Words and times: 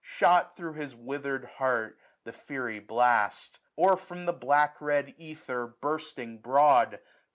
Shot 0.03 0.57
through 0.57 0.73
his 0.73 0.95
witherM 0.95 1.47
heart, 1.47 1.99
the 2.23 2.33
fiery 2.33 2.79
blast. 2.79 3.59
Or 3.75 3.95
from 3.95 4.25
the 4.25 4.33
black 4.33 4.81
red 4.81 5.13
ether, 5.19 5.67
bursting 5.79 6.39
broad. 6.39 6.99